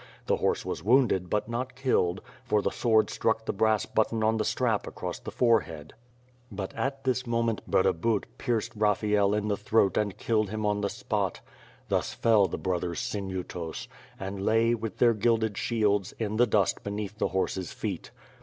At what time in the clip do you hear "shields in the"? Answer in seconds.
15.55-16.47